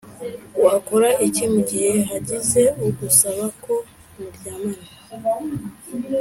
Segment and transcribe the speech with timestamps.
[0.63, 3.73] Wakora iki mu gihe hagize ugusaba ko
[4.13, 4.89] muryamana